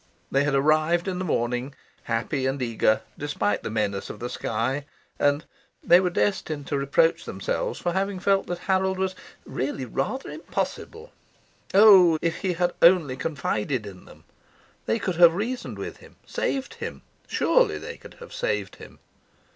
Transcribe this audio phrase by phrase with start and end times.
[0.31, 4.85] They had arrived in the morning, happy and eager despite the menace of the sky,
[5.19, 5.47] and well,
[5.83, 9.13] they were destined to reproach themselves for having felt that Harold was
[9.45, 11.11] "really rather impossible."
[11.75, 14.23] Oh, if he had only confided in them!
[14.87, 18.97] They could have reasoned with him, saved him surely they could have saved him!